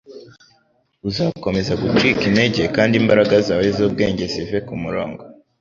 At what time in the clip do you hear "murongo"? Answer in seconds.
4.83-5.21